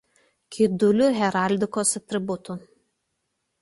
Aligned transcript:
Kidulių 0.55 1.11
heraldikos 1.19 1.95
atributų. 2.03 2.61